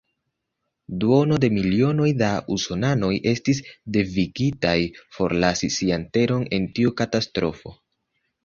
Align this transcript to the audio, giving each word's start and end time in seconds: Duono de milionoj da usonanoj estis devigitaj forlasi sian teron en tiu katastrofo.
Duono 1.01 1.35
de 1.43 1.49
milionoj 1.57 2.07
da 2.21 2.29
usonanoj 2.55 3.11
estis 3.33 3.61
devigitaj 3.99 4.75
forlasi 5.19 5.71
sian 5.77 6.07
teron 6.19 6.49
en 6.59 6.67
tiu 6.79 6.97
katastrofo. 7.05 7.77